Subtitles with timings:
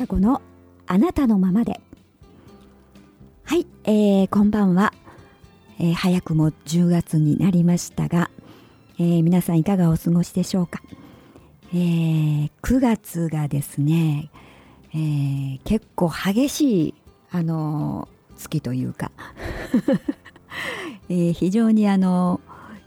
[0.00, 0.40] 本貴子の
[0.86, 1.78] あなたのままで。
[3.44, 4.94] はい、えー、こんばんは、
[5.78, 8.30] えー、早くも10月になりましたが、
[8.98, 10.80] えー、皆さんいかがお過ごしでしょうか、
[11.74, 14.30] えー、9月がですね、
[14.94, 16.94] えー、結構激しい
[17.30, 18.08] あの
[18.38, 19.10] 月というか
[21.10, 22.40] えー、非常にあの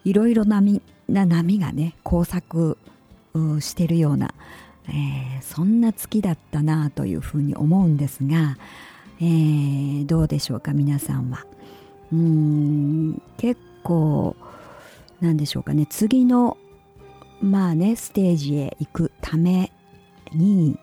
[0.03, 0.63] いろいろな
[1.07, 2.77] 波がね交錯
[3.59, 4.33] してるような、
[4.89, 8.57] えー、そんな月だったなというふうに思うんですが、
[9.19, 11.45] えー、どうでしょうか皆さんは。
[12.11, 14.35] うん結構
[15.19, 16.57] なんでしょうかね次の
[17.41, 19.71] まあねステージへ行くため
[20.33, 20.77] に、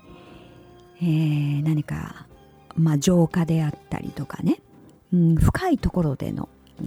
[1.00, 2.26] えー、何か、
[2.74, 4.60] まあ、浄化であったりとかね、
[5.12, 6.48] うん、深いところでの、
[6.80, 6.84] う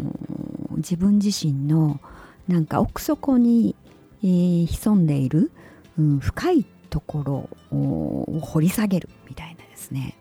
[0.76, 2.00] ん、自分自身の
[2.48, 3.76] なんか奥底に、
[4.24, 5.52] えー、潜んでいる、
[5.98, 10.16] うん、深いところを掘り下げるみたいなですね、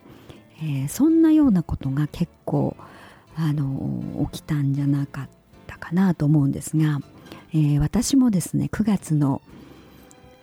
[0.57, 2.79] えー、そんなようなことが結構
[3.37, 5.29] あの起きたんじゃなかっ
[5.67, 7.01] たかなと思うんですが、
[7.53, 9.43] えー、私もですね9月の、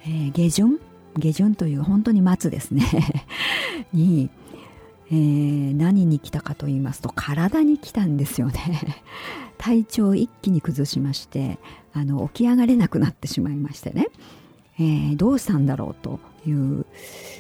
[0.04, 0.80] えー、下旬
[1.18, 2.86] 下旬という本当に末ですね。
[3.92, 4.30] に、
[5.10, 9.04] えー、何に来たかと言いますと体に来たんですよね。
[9.58, 11.58] 体調を一気に崩しまして
[11.92, 14.10] あの起き上がれなくなってしまいましてね、
[14.80, 16.86] えー、どうしたんだろうという、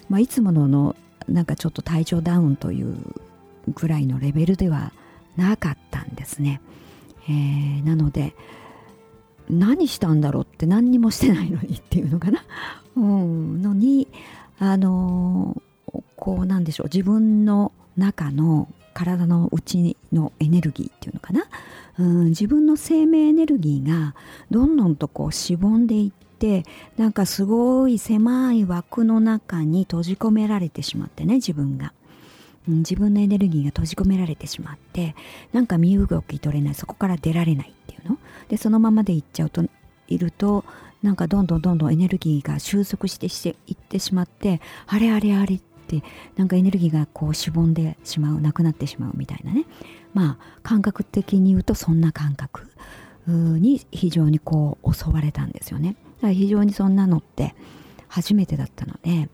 [0.09, 0.95] まあ、いつものの
[1.27, 2.97] なんかちょっと体調ダウンという
[3.73, 4.91] ぐらいのレベルでは
[5.37, 6.59] なかったんですね、
[7.29, 8.35] えー、なので
[9.49, 12.43] 何したんだろうって何にもしてないのにっていうのかな、
[12.95, 14.07] うん、のに
[14.59, 15.61] あの
[16.15, 16.89] こうなんでしょう。
[16.93, 21.45] 自分の中の体の内のエネルギーっていうのかな、
[21.99, 24.15] うん、自分の生命エネルギーが
[24.49, 26.63] どんどんとこうしぼんでいって
[26.97, 31.93] なんかすごい狭い枠の中に閉じ込められてしまってね自分が。
[32.67, 35.15] うん自分のエネルギーが閉じ込められてしまって
[35.53, 38.17] なんか身動き取れないそこから出られないっていうの
[38.47, 39.63] でそのままでいっちゃうと
[40.07, 40.65] いると
[41.01, 46.03] なんかどんどんどんどんエネルギーが収束してしていってしまってあれあれあれって
[46.35, 49.65] なんかエネルギーがこうしぼんでしまうなくなってしまうみたいなね
[50.13, 52.67] まあ感覚的に言うとそんな感覚
[53.27, 55.95] に非常にこう襲われたんですよね。
[56.17, 57.55] だから非常にそんなのって
[58.07, 59.29] 初めてだったので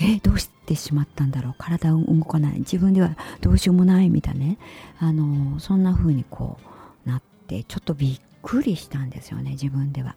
[0.00, 1.54] えどうしてしまったんだろう？
[1.58, 2.58] 体動かない。
[2.58, 4.58] 自分ではどうしようもないみたいなね。
[4.98, 6.58] あのそんな風にこ
[7.06, 10.16] うなってちょっとびっくりしたんですよね自分では。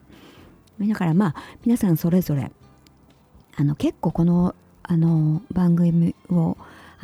[0.80, 2.50] だからまあ皆さんそれぞれ
[3.56, 6.56] あの結構このあの番組を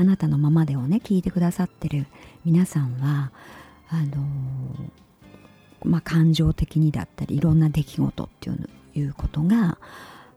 [0.03, 2.07] あなたのままでをね聞いてくださってる
[2.45, 3.31] 皆さんは
[3.89, 4.27] あの
[5.85, 9.79] まあ感情的にだったりいろんな出来事っていういうことが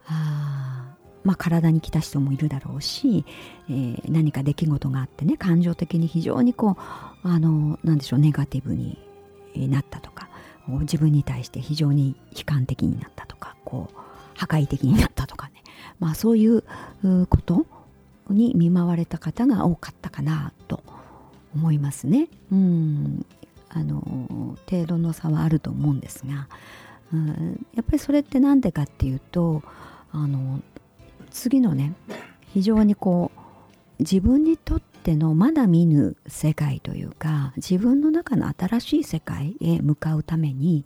[0.07, 3.25] あまあ、体に来た人もいるだろうし、
[3.67, 6.77] えー、何か出来事があってね感情的に非常にこ
[7.23, 8.99] うあのなんでしょうネガティブに
[9.55, 10.29] なったとか
[10.81, 13.95] 自分に対して非常に悲観的になったとかこう
[14.35, 15.63] 破壊的になったとかね。
[15.99, 16.63] まあそういう
[17.27, 17.65] こと
[18.29, 20.83] に見舞われた方が多かったかなと
[21.53, 22.27] 思いますね。
[22.51, 23.25] うん。
[23.75, 26.47] あの程度の差はあると思うんですが、
[27.13, 29.63] うん、やっぱりそれって何でかっていうと
[30.11, 30.61] あの
[31.29, 31.93] 次のね
[32.53, 33.39] 非常にこう
[33.99, 40.85] 自分にとってのまだ見ぬ世界というか自分の中の新しい世界へ向かうために、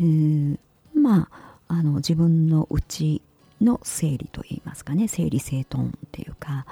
[0.00, 0.58] えー、
[0.94, 3.22] まああの自分の内
[3.60, 6.66] の整理といいますかね整理整頓っていうか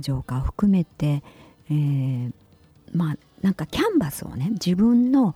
[0.00, 1.22] 浄化を含めて、
[1.70, 2.32] えー、
[2.94, 5.34] まあなんかキャンバスをね自分の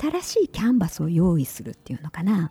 [0.00, 2.50] 新しいキャンバスを用意するっていうのかな、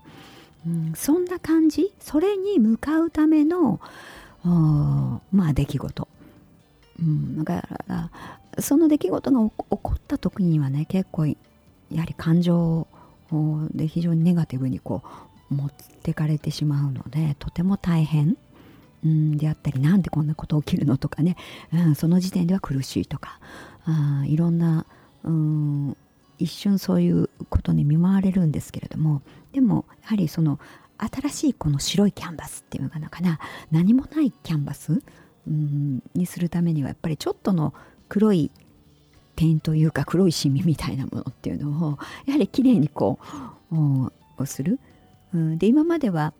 [0.65, 1.93] うん、そんな感じ。
[1.99, 3.79] それに向かうための
[4.43, 6.07] まあ出来事、
[6.99, 8.09] うん、だから
[8.59, 11.35] その出来事が起こった時にはね結構や
[11.99, 12.87] はり感情
[13.73, 15.71] で非常にネガティブにこう持っ
[16.03, 18.37] てかれてしまうのでとても大変、
[19.03, 21.35] うん、であったりなんでこんなこと起きるのとかね、
[21.73, 23.39] うん、その時点では苦しいとか。
[23.85, 24.85] あいろんな、
[25.23, 25.97] うん、
[26.37, 29.21] 一瞬そういうことに見舞われるんですけれども。
[29.53, 30.59] でもやはりその
[30.97, 33.39] 新しいこの白いキャンバスっていうのかな。
[33.71, 35.01] 何もないキャンバス、
[35.47, 37.73] うん、にするためにはやっぱりちょっとの
[38.07, 38.51] 黒い
[39.35, 43.17] 点というか黒いシミみたいなものっていうのをやはりきれいにこ
[44.37, 44.79] うする、
[45.33, 46.33] うん、で今までは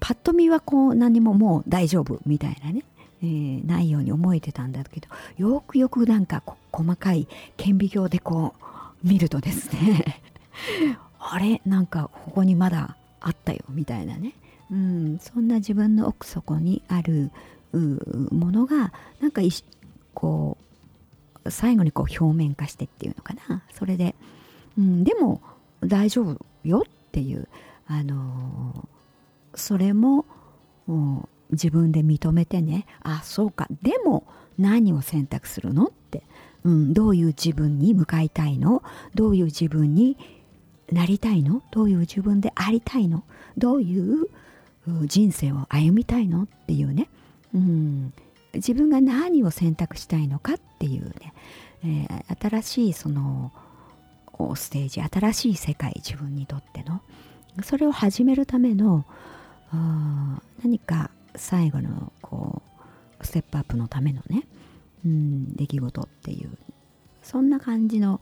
[0.00, 2.82] パッと見はこう何ももう大丈夫みたいなね、
[3.22, 5.08] えー、ないように思えてたんだけど
[5.38, 6.42] よくよくなんか
[6.72, 8.54] 細かい顕微鏡でこ
[9.02, 10.20] う見るとですね。
[11.20, 11.60] あれ？
[11.66, 14.32] なんかここにまだあったよみたいなね、
[14.70, 17.30] うん、そんな自分の奥底にある
[17.72, 19.42] ものがなんか
[20.14, 20.56] こ
[21.44, 23.62] う最後にこう表面化してっていうのかな。
[23.72, 24.14] それで、
[24.78, 25.40] うん、でも
[25.80, 27.48] 大丈夫よっていう。
[27.88, 28.88] あの
[29.54, 30.24] それも
[31.50, 32.86] 自分で認めてね。
[33.02, 33.68] あそうか。
[33.82, 34.26] でも
[34.58, 36.22] 何を選択するのって、
[36.64, 38.82] うん、どういう自分に向かいたいの？
[39.14, 40.16] どういう自分に
[40.90, 41.62] なりたいの？
[41.70, 43.24] どういう自分でありたいの？
[43.56, 44.28] どういう
[45.04, 46.44] 人生を歩みたいの？
[46.44, 47.08] っていうね、
[47.54, 48.12] うん、
[48.54, 51.34] 自分が何を選択したいのかっていうね、
[51.84, 53.52] えー、新しいその
[54.54, 57.00] ステージ新しい世界自分にとっての。
[57.62, 59.04] それを始めるための
[60.62, 62.62] 何か最後のこ
[63.20, 64.46] うステップアップのためのね、
[65.04, 66.50] うん、出来事っていう
[67.22, 68.20] そんな感じの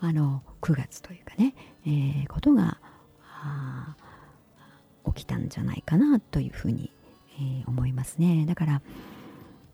[0.00, 1.54] あの9月というかね、
[1.86, 2.78] えー、ことが
[5.14, 6.90] 起きたんじゃないかなというふうに、
[7.38, 8.44] えー、思いますね。
[8.46, 8.82] だから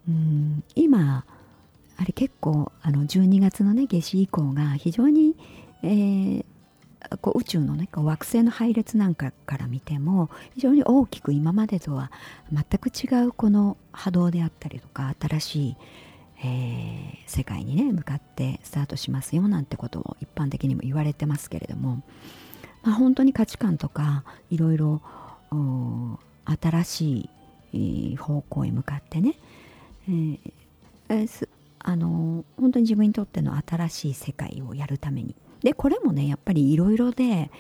[0.08, 1.24] うん今
[1.96, 5.36] あれ結構あの12月のね夏至以降が非常に、
[5.82, 6.44] えー、
[7.23, 12.11] こう宇宙のねこう惑星の配列なんかから見ても非常に大きく今までとは
[12.52, 15.76] 全く違うこの波動であったりとか新しい、
[16.44, 22.02] えー、世界にね向かってスタートしますよなんてことを一般的にも言われてますけれども、
[22.82, 25.00] まあ、本当に価値観とかいろいろ
[26.44, 27.31] 新し
[27.73, 29.37] い方向へ向かってね、
[30.08, 31.49] えー、
[31.79, 37.50] あの本当に自分にとっての新しい世界をやるためにでこれもねやっぱりいろいろで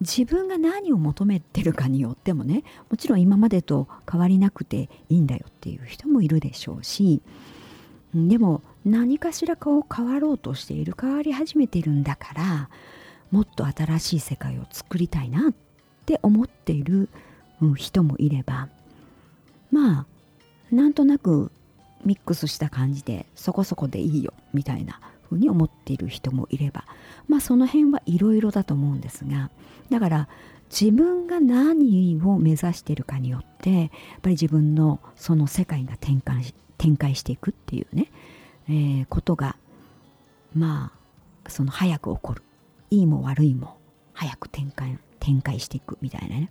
[0.00, 7.22] 自分が何を求めてるかによってもねもちろん今までと変わりなくていいんだよっていう人もいるでしょうし
[8.14, 12.68] でも何かしらこう変わろうとしている変わり始めてるんだから
[13.30, 15.54] もっと新しい世界を作りたいなっ
[16.04, 17.08] て思っている
[17.76, 18.68] 人もいれば
[19.70, 20.06] まあ
[20.74, 21.52] なんとなく
[22.04, 25.00] ミックスした感じでそこそこでいいよみたいな
[25.32, 26.84] 風に思っている人もいれば
[27.28, 29.50] まあその辺はいろいろだと思うんですが
[29.90, 30.28] だから
[30.70, 33.88] 自分が何を目指しているかによってやっ
[34.22, 38.10] ぱり自分のその世界が転換し展開していくっていうね、
[38.68, 39.56] えー、ことが
[40.54, 40.92] ま
[41.44, 42.42] あその早く起こる。
[42.90, 43.78] いいも悪いも
[44.12, 46.50] 早く展開展開していくみたいなね。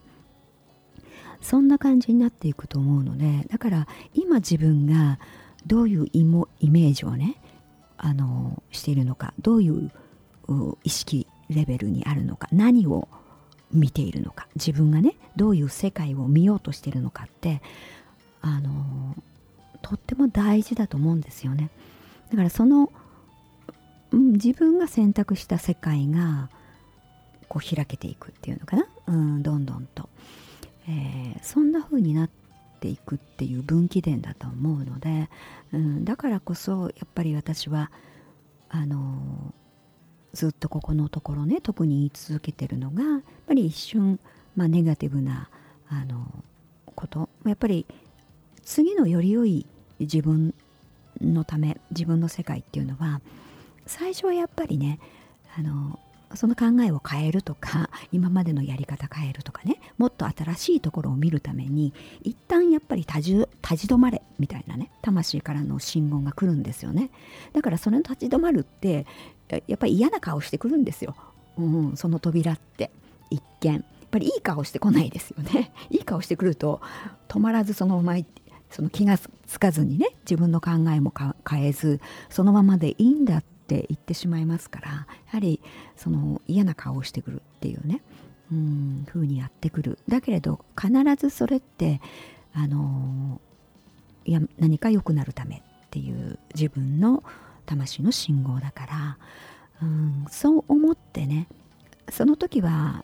[1.42, 5.20] そんな感じになっていくと思うのでだから今自分が
[5.66, 7.41] どういうイメージをね
[8.04, 9.92] あのしているのかどういう
[10.84, 13.08] 意識レベルにあるのか何を
[13.72, 17.62] 見ているのか自分がねどういう世界を見ようとしているのかって
[18.42, 19.16] あの
[19.84, 21.70] とっても大事だと思うんですよね。
[22.32, 22.92] だからその、
[24.12, 26.50] うん、自分が選択した世界が
[27.48, 30.10] こう開けていくっていうのかな、うん、どんどんと、
[30.88, 32.41] えー、そんな風になって
[32.82, 35.30] ていくっていう分岐点だと思うので、
[35.72, 37.92] うん、だからこそやっぱり私は
[38.70, 39.54] あの
[40.34, 44.20] ずっとここのところね特に言い続けてるのがやっぱり一瞬、
[44.56, 45.50] まあ、ネガティブな
[45.90, 46.44] あの
[46.96, 47.30] こと。
[47.46, 47.86] やっぱり
[48.64, 49.66] 次のより良い
[50.00, 50.54] 自分
[51.20, 53.22] のため自分の世界っていうのは
[53.86, 55.00] 最初はやっぱりね
[55.58, 56.00] あの
[56.34, 61.94] その考えを変えるとか今までのやり方変えるとかねもっと新しいところを見るために
[62.24, 67.12] 一旦やっぱり立ち立ち止まれみたいなね魂からの信号が来るんですよね。
[67.54, 69.06] だからそれの立ち止まるって
[69.68, 71.16] やっぱり嫌な顔してくるんですよ、
[71.56, 72.90] うん、その扉って
[73.30, 73.74] 一見。
[73.74, 75.72] やっぱりいい顔してこないですよね。
[75.92, 76.82] いい顔してくると
[77.28, 78.26] 止まらずそのまま
[78.72, 81.14] その気がつかずにね自分の考えも
[81.48, 85.62] 変えずそのままでいいんだって言ってしまいますからやはり
[85.96, 88.02] その嫌な顔をしてくるっていうね。
[88.52, 90.00] うん風にやってくる。
[90.08, 92.02] だけれど必ずそれって
[92.54, 93.40] あの
[94.26, 97.24] いや何か良くなるためっていう自分の
[97.66, 99.18] 魂の信号だから
[99.82, 101.48] うんそう思ってね
[102.10, 103.04] その時は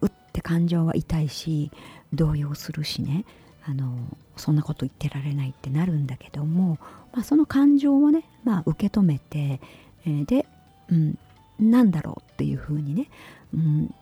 [0.00, 1.70] うって感情は痛いし
[2.12, 3.24] 動揺するしね
[3.68, 3.92] あの
[4.36, 6.78] そんなこと言ってられないってなるんだけども、
[7.12, 9.60] まあ、その感情をね、まあ、受け止めて、
[10.04, 10.46] えー、で、
[10.88, 11.18] うん、
[11.58, 13.08] なんだろうっていうふうにね、
[13.54, 13.94] うん、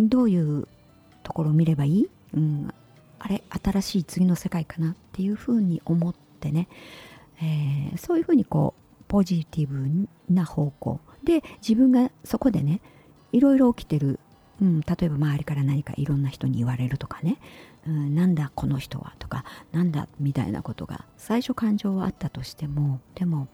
[0.00, 0.66] どういう
[1.22, 2.72] ところを見ればいい、うん、
[3.18, 3.42] あれ？
[3.62, 6.68] 新しい次の世界かなっていうふうに思ってね、
[7.42, 11.00] えー、そういうふうにこうポジティブな方向。
[11.22, 12.80] で自分がそこでね
[13.32, 14.18] いろいろ起きてる、
[14.60, 17.36] うん、例えば周りから何かいろんな人に言われるとかね、
[17.86, 23.48] うん、なんだこの人はとかなんだみたいなことが最初感情はあったとしてもでも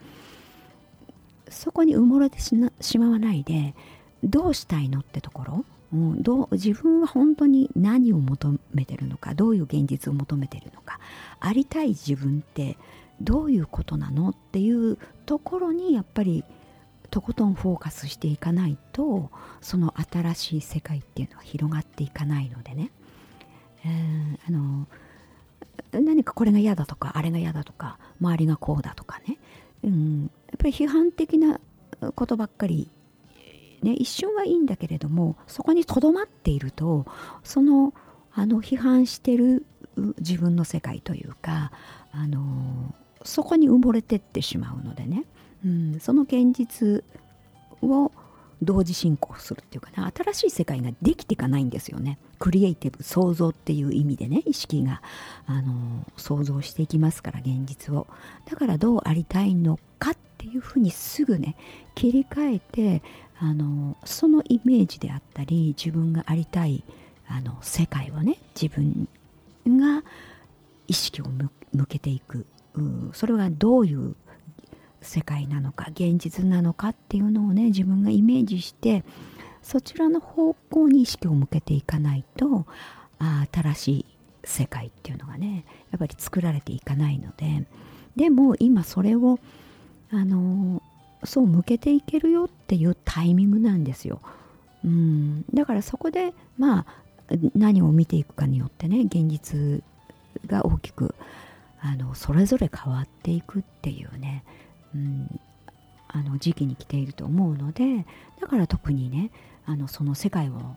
[1.48, 2.54] そこに埋もれてし
[2.98, 3.74] まわないで
[4.22, 5.64] どうしたいのってところ、
[5.96, 11.00] ううん、どう自分は本当に何を求めてるのかどういう現実を求めてるのか
[11.40, 12.76] ありたい自分って
[13.20, 16.44] どういうことなのっていうところにやっぱり
[17.10, 22.90] とことんフォーカスしていかないとその新しい世界っていうのは広がっていかないのでね、
[23.84, 24.86] えー、あの
[25.92, 29.38] 何かこれが嫌だとかあれが嫌だとか周りがこうだとかね、
[29.84, 31.60] うん、やっぱり批判的な
[32.14, 32.90] ことばっかり
[33.86, 37.06] ね、一瞬はいいんだけれどもそこにとどまっていると
[37.44, 37.94] その
[38.34, 39.64] あの批判してる
[40.18, 41.70] 自分の世界というか
[42.12, 45.24] あのそこに埋もれてってしまうのでね、
[45.64, 47.04] うん、その現実
[47.80, 48.10] を
[48.62, 52.18] 同時進行するっていうかね新しい世界ができていかないんですよね。
[52.38, 55.02] クリエイティブ創造っていう意味でね意識が
[55.46, 58.06] あの想像していきますから現実を。
[58.46, 61.56] だからどうありたいのかっていうふうにすぐね
[61.94, 63.02] 切り替えて
[63.38, 66.84] あのそのイメージであったり自分がありたい
[67.28, 69.08] あの世界をね自分
[69.66, 70.02] が
[70.86, 71.26] 意識を
[71.72, 72.46] 向けていく。
[73.14, 74.14] それがどういう
[75.00, 79.02] 世界なのか現実なのかっていうのをね自分がイメージして
[79.62, 82.66] そちらの方向に意識を向けていかないと
[83.18, 84.06] あ新しい
[84.44, 87.66] 世界っていうのがねやっぱり作られていかないので。
[88.16, 89.38] でも今それを
[90.10, 90.82] あの
[91.24, 94.20] そう向けていけるよっていうタイミングなんですよ。
[94.84, 96.86] うん、だからそこでまあ
[97.54, 99.82] 何を見ていくかによってね現実
[100.46, 101.14] が大きく
[101.80, 104.44] あのそれぞれ変わっていくっていうね、
[104.94, 105.40] うん、
[106.08, 108.06] あの時期に来ていると思うので
[108.40, 109.30] だから特にね
[109.64, 110.76] あのその世界を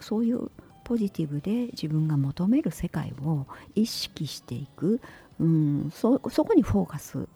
[0.00, 0.50] そういう
[0.84, 5.00] ポジティブで自分が求める世界を意識していく、
[5.40, 7.28] うん、そそこにフォーカス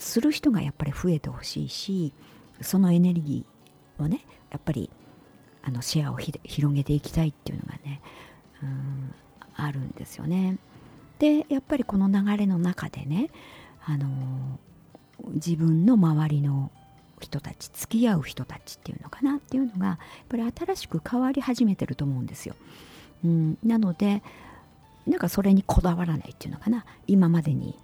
[0.00, 2.12] する人がやっぱり増えてほしいし
[2.60, 4.90] そのエネルギーをねやっぱり
[5.62, 8.00] あのシェアを広げていきたいっていうのがね
[8.62, 9.14] うん
[9.54, 10.58] あるんですよね。
[11.18, 13.30] でやっぱりこの流れの中でね
[13.84, 14.08] あの
[15.34, 16.70] 自分の周りの
[17.20, 19.98] 人たち付き合う人たちっていうのかなっていうのがやっ
[20.30, 22.54] ぱり新しく変わり始めてると思うんですよ。
[23.22, 24.22] うん、なので
[25.06, 27.78] なんかそれにこだわらないっていうのかな今までに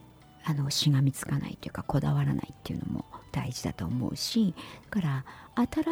[0.48, 4.54] あのしがみつかないというかこだわらないっていうのも大事だと思うし
[4.90, 5.24] だから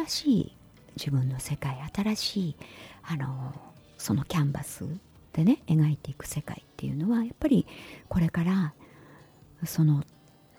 [0.05, 0.57] 新しい
[0.95, 2.55] 自分の世界新しい
[3.03, 3.53] あの
[3.97, 4.85] そのキャンバス
[5.33, 7.67] でね描いていく世界っていうのはやっぱり
[8.07, 8.73] これから
[9.65, 10.05] その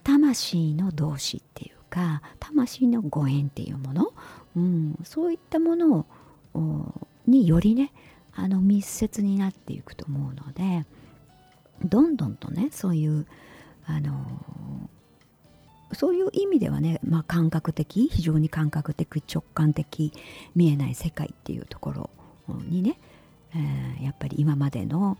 [0.04, 4.12] 魂の同士っていうか魂のご縁っていうもの、
[4.56, 6.06] うん、そういったもの
[6.52, 7.92] をによりね
[8.34, 10.84] あの密接になっていくと思うので
[11.82, 13.26] どんどんとねそういう
[13.86, 14.14] あの
[15.92, 20.12] そういう意味ではね、まあ、感覚的非常に感覚的直感的
[20.54, 22.10] 見えない世界っていうところ
[22.68, 22.98] にね、
[23.54, 25.16] えー、やっぱり今までの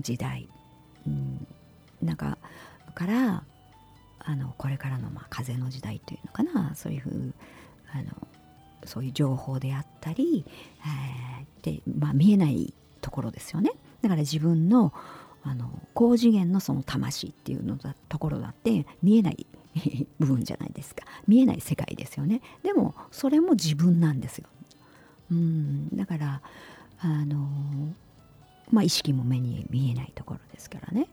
[0.00, 0.48] 時代、
[1.06, 1.46] うん、
[2.02, 2.38] なんか
[2.94, 3.42] から
[4.20, 7.34] あのこれからのまあ風の時代というのかなそういう
[7.92, 8.28] あの
[8.84, 13.72] そういう情報であったり、えー、で、まあ、見えないところですよね。
[14.02, 14.92] だから自分の
[15.44, 19.46] あの高次元のその魂っていうのだところだって見えない
[20.18, 21.04] 部分じゃないですか。
[21.26, 22.40] 見えない世界ですよね。
[22.62, 24.48] でもそれも自分なんですよ。
[25.30, 25.96] うん。
[25.96, 26.40] だから
[27.00, 27.48] あの
[28.70, 31.08] まあ意識も目に見えないところですからね。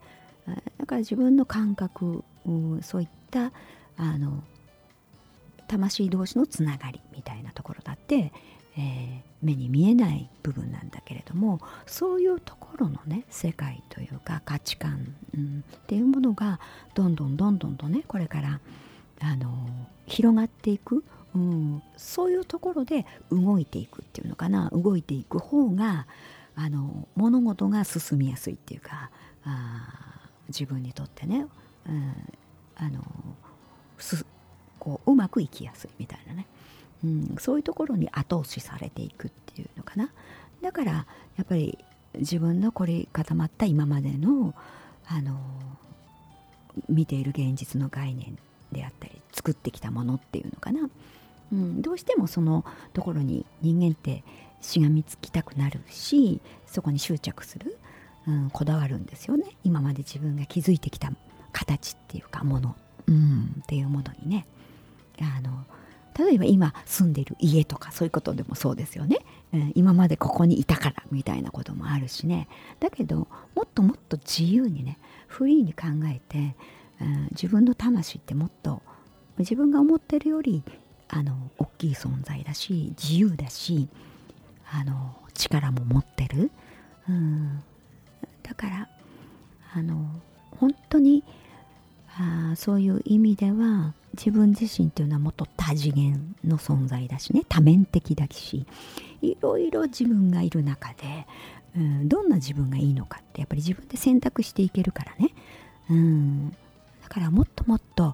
[0.77, 2.23] だから自分の感覚
[2.81, 3.51] そういった
[3.97, 4.43] あの
[5.67, 8.31] 魂同士のつながりみたいなところだって、
[8.77, 16.59] えー、目に見えない部分なんだけれどもそういうところのね世界というか価値観、うん、っていうものが
[16.93, 18.59] どんどんどんどんとねこれから
[19.21, 19.49] あの
[20.05, 21.03] 広がっていく、
[21.33, 24.69] うん、そういうところで動いていくっていうのかな。
[24.71, 26.05] 動いていく方が
[26.55, 29.09] あの物事が進みやすいっていうか
[29.43, 31.47] あ自分にとってね、
[31.87, 32.13] うん、
[32.75, 33.03] あの
[33.97, 34.25] す
[34.79, 36.47] こううまくいきやすいみたいなね、
[37.03, 40.11] うん、そういうところに後押しされていくっていうのかな。
[40.61, 40.91] だから
[41.37, 41.77] やっぱり
[42.19, 44.53] 自分の凝り固まった今までの
[45.07, 45.39] あの
[46.89, 48.37] 見ている現実の概念
[48.71, 50.89] であったり作ってきたものっていうのかな、
[51.53, 54.23] うん、どうしてもそのところに人間って
[54.61, 57.77] しがみつきたくなるしそこに執着する、
[58.27, 59.45] うん、こだわるんですよね。
[59.63, 61.11] 今まで自分が築いてきた
[61.51, 62.75] 形っていうかもの、
[63.07, 64.47] うん、っていうものにね。
[65.21, 65.65] あの
[66.17, 69.19] 例えば今住んでる家とかそういうことでもそうですよね、
[69.73, 72.47] 今までここにいたからみたいなこともあるしね。
[72.79, 74.97] だけどもっともっと自由にね
[75.27, 76.55] フリーに考えて、
[77.31, 78.81] 自分の魂ってもっと
[79.37, 80.63] 自分が思ってるより
[81.09, 83.87] あの大きい存在だし自由だし
[84.71, 86.51] あの力も持ってる、
[87.09, 87.61] うん、
[88.43, 88.89] だから
[89.73, 90.09] あの
[90.59, 91.23] 本当に
[92.17, 97.43] あそういう意味では自分自身というのはもっと多次元の存在だしね。
[97.49, 98.65] 多面的だし。
[99.21, 101.27] いろいろ自分がいる中で、
[101.75, 105.33] うん、どんな自分がいいのかってやっぱり自分で選択していけるからね、
[105.89, 106.55] うん、だ
[107.09, 108.13] からもっともっと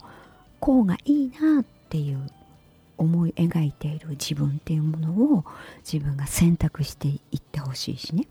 [0.59, 2.27] こうがいいなっていう
[2.97, 5.43] 思い描いている自分っていうものを
[5.79, 8.27] 自分が選択していってほしいしね、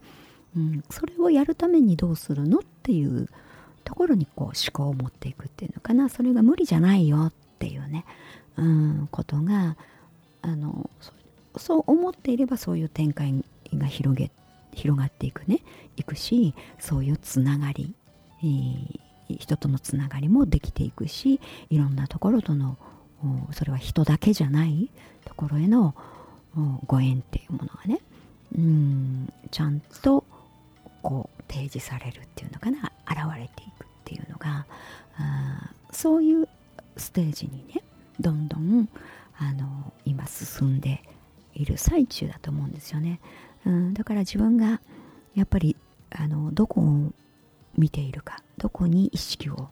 [0.57, 3.29] うん、それをやるためにどうするのっていう
[3.85, 6.09] ところにこう思考を持っていくっていうのかな。
[6.09, 8.05] それが無理じゃないよっていうね、
[8.57, 9.77] うん、ことが
[10.43, 11.13] あのそ
[11.57, 14.31] そう思っていればそういう展開が広げ
[14.73, 15.61] 広がっていくね。
[15.97, 17.95] いくしそういうつながり、
[18.43, 19.01] えー、
[19.39, 22.79] 人とのつながりもできていくしいろんなところとの
[23.53, 24.91] それは人だけじゃない
[25.27, 25.95] ところへの
[26.87, 28.01] ご縁っていうものがね
[28.57, 30.25] うんちゃんと
[31.03, 32.93] こう提示されるっていうのかな。
[33.11, 34.67] 現れていくっていうのが
[35.19, 36.49] あそういう
[36.97, 37.83] ステージにね
[38.21, 38.89] どんどん
[39.37, 41.03] あの今進んで
[41.61, 43.21] いる最中だと思うんですよね。
[43.67, 44.81] うん、だから自分が
[45.35, 45.77] やっぱり
[46.11, 47.13] あのどこを
[47.77, 49.69] 見ているかどこに意識を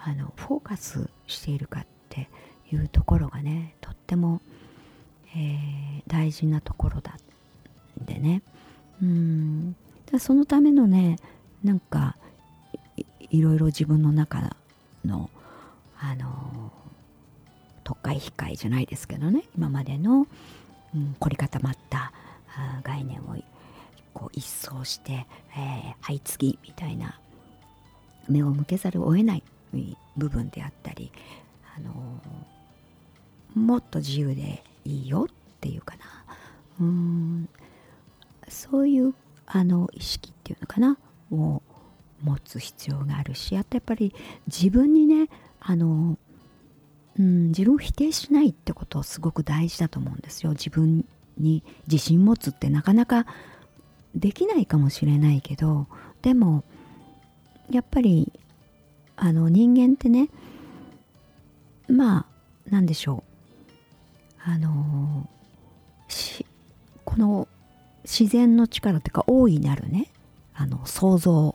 [0.00, 2.28] あのフォーカスしているかって
[2.72, 4.40] いうところがねとっても、
[5.36, 7.16] えー、大事なところだ
[8.04, 8.42] でね
[9.02, 9.76] うん
[10.10, 11.16] だそのためのね
[11.64, 12.16] なんか
[13.30, 14.56] いろいろ自分の中
[15.04, 15.30] の
[16.00, 16.72] あの
[17.82, 20.26] 特会控えじゃないですけどね今までの、
[20.94, 22.12] うん、凝り固まった
[22.82, 23.36] 概念を
[24.14, 25.26] こう一掃して、
[25.56, 27.20] えー、はい次みたいな
[28.28, 29.42] 目を向けざるを得ない
[30.16, 31.12] 部分であったり、
[31.76, 32.20] あの
[33.54, 36.04] もっと自由でいいよっていうかな。
[36.80, 37.48] うん
[38.48, 39.14] そういう
[39.46, 40.98] あの意識っていうのかな
[41.30, 41.62] を
[42.22, 44.14] 持つ必要があるしあとやっぱり
[44.46, 45.28] 自分にね
[45.60, 46.16] あの、
[47.18, 50.52] うん、自分を否定しないってことすごく大事だと思うんですよ。
[50.52, 51.04] 自分
[51.36, 53.26] に自信持つってなかなか
[54.14, 55.86] できないかもしれないけど
[56.22, 56.64] でも
[57.70, 58.32] やっぱり
[59.16, 60.28] あの人間ってね
[61.88, 62.26] まあ
[62.68, 64.50] 何でしょう。
[64.50, 65.28] あの
[67.04, 67.48] この
[68.04, 70.10] 自然の力っていうか大いなるね
[70.54, 71.54] あの創造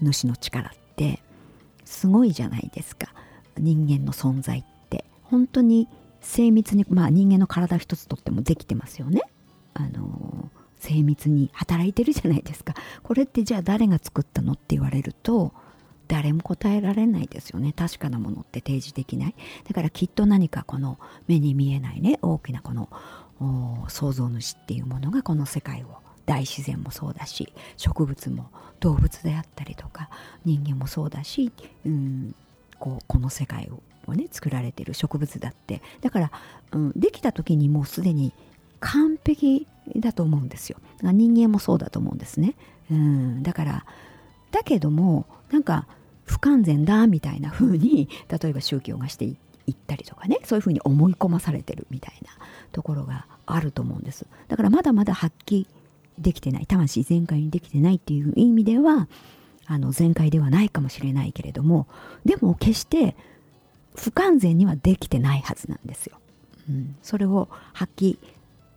[0.00, 1.20] 主の力って
[1.84, 3.12] すごいじゃないですか。
[3.56, 4.73] 人間の存在って。
[5.24, 5.88] 本当に
[6.20, 9.22] 精密にまあ人間の体一つとってもできてますよね。
[9.74, 12.74] あの精密に働いてるじゃないですか。
[13.02, 15.52] これってじゃあ誰が作ったのって言われると
[16.08, 17.72] 誰も答えられないですよね。
[17.72, 19.34] 確かなものって提示できない。
[19.66, 22.88] だからきっと何かこの目に見えないね大きなこの
[23.88, 30.08] 創造主っていうものがこの世界を大自然もそうだし植物も動物であったりとか
[30.44, 31.52] 人間もそうだし、
[31.84, 32.34] うん、
[32.78, 35.80] こうこの世界をね作られてる植物だって。
[36.00, 36.30] だから、
[36.72, 38.32] うん、できた時にもうすでに
[38.80, 40.78] 完璧だと思うんですよ。
[41.02, 42.54] 人間もそうだと思うんですね、
[42.90, 43.84] うん、だから
[44.50, 45.86] だけどもなんか
[46.24, 49.36] 不完全だみたいな風に例えば宗教がしてい
[49.70, 52.30] ったりとかねそういう風に思い込まされてるみたいな
[52.72, 54.26] ところがあると思うんです。
[54.48, 55.66] だからまだまだ発揮
[56.18, 59.08] できてない魂全開にできてないっていう意味では
[59.66, 61.86] あの全開ではないかもしれないけれども
[62.24, 63.16] でも決して
[63.94, 66.18] 不完全にはできてないはずなんですよ、
[66.68, 68.18] うん、それを発揮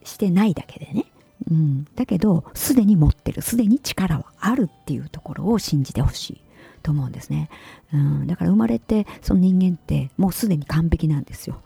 [0.04, 1.06] してないだけでね。
[1.50, 6.42] うん、だけど、すでに持ってる、すでに力はあるっていうところを信じてほしい
[6.84, 7.50] と思うんですね。
[7.94, 11.62] うん、だから生まれて、その人間ってもうすでに完璧なんですよ。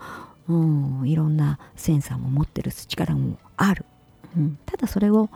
[0.47, 3.85] うん、いろんなセンサーも持ってる力もある。
[4.35, 5.29] うん、ただそれを、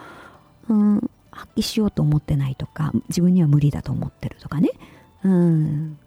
[0.67, 4.69] うん、発揮しようと思ってないとか、自分には無理だと思ってるとかね。
[5.23, 5.97] うん、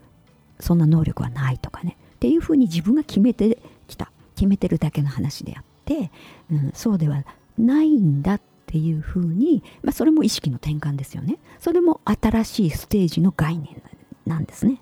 [0.60, 1.96] そんな能力はないとかね。
[2.16, 4.10] っていうふうに自分が決めてきた。
[4.34, 6.12] 決めてるだけの話であって、
[6.50, 7.24] うん、そうでは
[7.58, 11.38] ないんだっていうふうに、まあ、それも意識の転換ですよね。
[11.58, 13.82] それも新しいステージの概念
[14.26, 14.80] なんですね。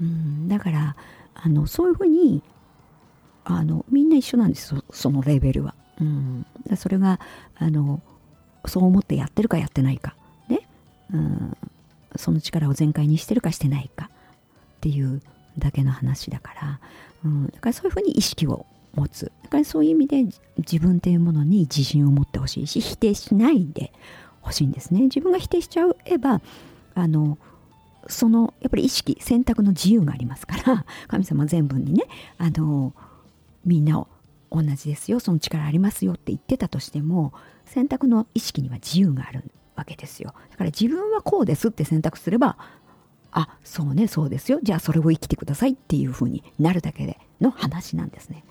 [0.00, 0.96] うん、だから
[1.34, 2.42] あのそういうふうに
[3.44, 5.74] あのみんな一緒なんですそのレベルは。
[6.00, 6.46] うん、
[6.76, 7.20] それが
[7.56, 8.00] あの
[8.66, 10.16] そう思ってやってるかやってないか、
[10.48, 10.66] ね
[11.12, 11.56] うん、
[12.16, 14.10] その力を全開にしてるかしてないか
[14.80, 15.20] っていう
[15.58, 16.80] だけの話だから、
[17.24, 18.64] うん、だからそういうふうに意識を
[18.94, 19.30] 持つ。
[19.42, 20.22] だからそういう意味で
[20.58, 23.92] 自分というものに自信を持ってほしいし否定しないで
[24.40, 25.02] ほしいんですね。
[25.02, 26.40] 自分が否定しちゃえば
[26.94, 27.36] あの
[28.08, 32.04] そのやっぱり意識選択の自由がありますから 神様全部にね
[32.38, 32.94] あの
[33.66, 34.08] みんなを
[34.50, 37.34] 同じですよその力ありますよって言ってたとしても
[37.66, 39.44] 選択の意識には自由がある
[39.76, 40.34] わけですよ。
[40.50, 42.56] だから自分はこうですって選択すれば
[43.32, 44.60] あそうねそうですよ。
[44.62, 48.44] じゃあそれを生きてくださいっていうふうになるだけでの話なんですね、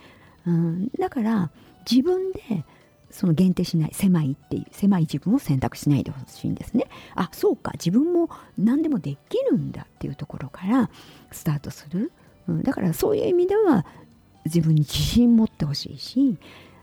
[0.46, 1.52] うん、だから
[1.90, 2.66] 自分で
[3.12, 6.86] その限定しない狭いっていう狭い自分を選択しないでほしいんですね。
[7.16, 10.90] あそうか自分も何でもできるんだっていうところから
[11.32, 12.12] スタートする、
[12.48, 13.86] うん、だからそういう意味では
[14.46, 16.38] 自分に自信持ってほしいし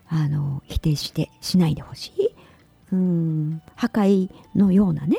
[0.09, 2.35] あの否定してしないでほしい。
[2.93, 5.19] うん破壊のようなね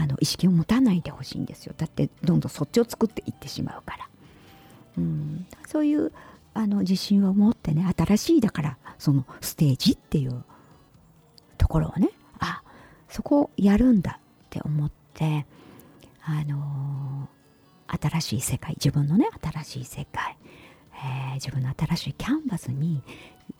[0.00, 1.74] あの意識を持たないでほしいんですよ。
[1.76, 4.08] だってどんどんそっちを作っていってしまうから。
[4.98, 5.46] うん。
[5.66, 6.12] そういう
[6.54, 10.44] あの自信を持ってね新しいだからそのステージっていう
[11.58, 12.62] ところをねあ
[13.08, 15.46] そこをやるんだって思って
[16.22, 20.36] あのー、新しい世界自分のね新しい世界
[21.02, 23.02] えー、自分の新しいキャンバスに、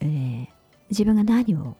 [0.00, 0.46] えー、
[0.90, 1.76] 自分が何を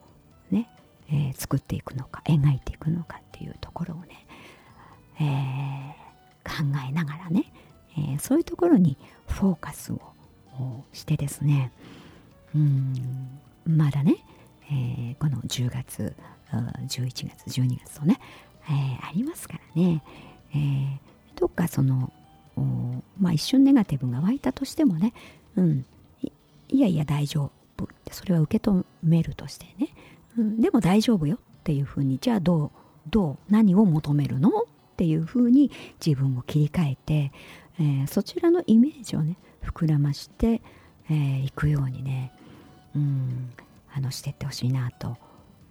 [0.51, 0.69] ね、
[1.13, 4.27] え、作っていくのか描いていくのかっていうところをね、
[5.21, 5.95] え
[6.45, 7.53] 考えながらね、
[7.97, 8.97] えそういうところに
[9.29, 10.01] フォーカスを
[10.93, 11.73] してですね。
[12.55, 14.17] うんまだね、
[14.71, 16.15] えこの10月
[16.51, 18.19] 11月12月とね、
[18.69, 20.03] えありますからね、
[20.55, 20.99] え
[21.37, 22.13] どっかその
[23.19, 25.13] まあ一瞬ネガティブが湧いたとしてもね
[25.57, 25.85] うん
[26.69, 29.89] いやいや大丈夫ってそれは受け止めるとしてね、
[30.39, 32.71] うん、でも大丈夫よっていうふうにじゃあどう
[33.09, 34.51] どう何を求めるの？
[34.51, 34.53] っ
[35.01, 35.71] ていうふうに
[36.05, 37.33] 自分を切り替えて、
[37.79, 40.61] えー、そちらのイメージをね膨らましてい、
[41.09, 42.35] えー、くようにね、
[42.95, 43.51] うん、
[43.95, 45.17] あのしていってほしいなと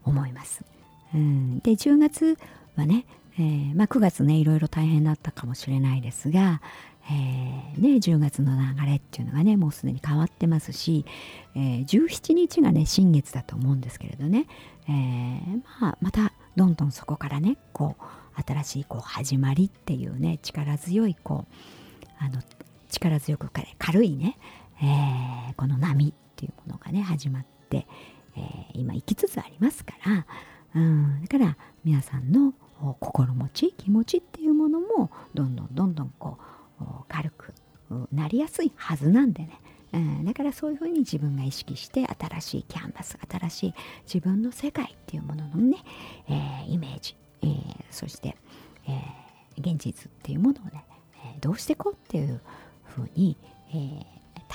[0.03, 0.65] 思います。
[1.13, 2.39] うん、で10月
[2.75, 3.05] はね、
[3.37, 6.63] えーまあ、9月ねいろいろ大変だったかもしれないですが、
[7.11, 11.05] えー、ね、10月の流れっていうのがねもうすでに変わってますし、
[11.55, 14.47] えー、17日がね新月だと思うんですけれどね、
[14.87, 18.03] えー、まあ、またどんどんそこからねこう
[18.47, 22.41] 新しいこう始まりっていうね力強いこうあの
[22.89, 24.37] 力強く軽いね、
[24.81, 27.85] えこの波っていうものがね始まって、
[28.35, 28.41] え
[28.73, 30.25] 今生きつつありますから、
[30.75, 32.53] うん、だから皆さんの
[32.99, 36.37] 心持ち気持ちっていうものもどんどんどんどんこ
[36.81, 37.53] う軽く
[38.11, 39.59] なりやすいはずなんでね、
[39.93, 43.73] うん、だからそういうふうに自分が意識して新しいキャンバス新しい
[44.05, 45.77] 自分の世界っていうもののね、
[46.29, 48.35] えー、イメージ、えー、そして、
[48.87, 50.85] えー、現実っていうものをね、
[51.35, 52.41] えどうしていこうっていう
[52.83, 53.37] ふうに、
[53.73, 54.05] え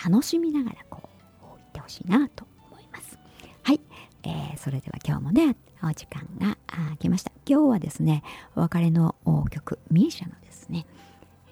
[0.05, 1.01] 楽しみながらこ
[1.43, 3.19] う言ってほしいなと思います。
[3.63, 3.81] はい、
[4.25, 6.57] えーそれでは今日もねお時間が
[6.99, 7.31] 来ました。
[7.47, 8.23] 今日はですね
[8.57, 9.15] お別れの
[9.51, 10.87] 曲ミーシャのですね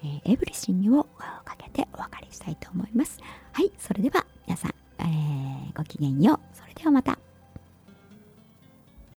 [0.03, 1.03] えー、エブリシングを
[1.45, 3.19] かけてお別れしたいと思います。
[3.53, 6.39] はい、それでは皆さん、えー、ごきげんよう。
[6.57, 7.17] それではまた。